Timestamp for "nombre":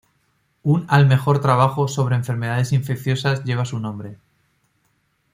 3.77-4.17